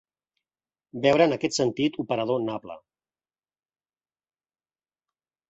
[1.03, 2.79] Veure en aquest sentit operador nabla.